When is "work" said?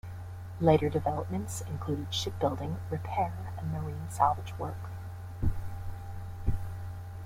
4.57-4.89